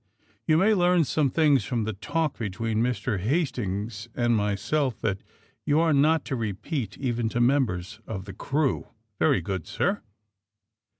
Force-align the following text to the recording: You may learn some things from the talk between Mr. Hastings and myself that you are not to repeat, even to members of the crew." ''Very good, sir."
You 0.47 0.57
may 0.57 0.73
learn 0.73 1.03
some 1.03 1.29
things 1.29 1.63
from 1.63 1.83
the 1.83 1.93
talk 1.93 2.39
between 2.39 2.81
Mr. 2.81 3.19
Hastings 3.19 4.09
and 4.15 4.35
myself 4.35 4.99
that 5.01 5.21
you 5.63 5.79
are 5.79 5.93
not 5.93 6.25
to 6.25 6.35
repeat, 6.35 6.97
even 6.97 7.29
to 7.29 7.39
members 7.39 7.99
of 8.07 8.25
the 8.25 8.33
crew." 8.33 8.87
''Very 9.19 9.43
good, 9.43 9.67
sir." 9.67 10.01